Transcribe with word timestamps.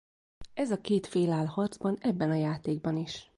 Ez 0.53 0.71
a 0.71 0.81
két 0.81 1.07
fél 1.07 1.31
áll 1.31 1.45
harcban 1.45 1.97
ebben 2.01 2.29
a 2.29 2.35
játékban 2.35 2.97
is. 2.97 3.29